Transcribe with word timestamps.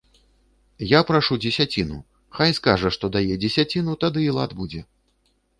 Я 0.91 1.01
прашу 1.09 1.37
дзесяціну, 1.43 1.99
хай 2.37 2.57
скажа, 2.61 2.87
што 2.97 3.13
дае 3.17 3.33
дзесяціну, 3.45 3.91
тады 4.07 4.27
і 4.29 4.29
лад 4.39 4.51
будзе. 4.65 4.81